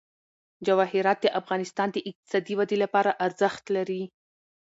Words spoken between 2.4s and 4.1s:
ودې لپاره ارزښت لري.